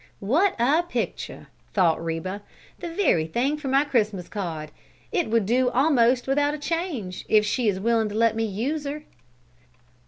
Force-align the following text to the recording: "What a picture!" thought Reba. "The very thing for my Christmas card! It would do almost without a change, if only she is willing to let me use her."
"What 0.19 0.55
a 0.59 0.81
picture!" 0.81 1.47
thought 1.75 2.03
Reba. 2.03 2.41
"The 2.79 2.89
very 2.89 3.27
thing 3.27 3.57
for 3.57 3.67
my 3.67 3.85
Christmas 3.85 4.27
card! 4.27 4.71
It 5.11 5.29
would 5.29 5.45
do 5.45 5.69
almost 5.69 6.25
without 6.25 6.55
a 6.55 6.57
change, 6.57 7.23
if 7.29 7.41
only 7.43 7.43
she 7.43 7.67
is 7.67 7.79
willing 7.79 8.09
to 8.09 8.15
let 8.15 8.35
me 8.35 8.43
use 8.45 8.85
her." 8.85 9.03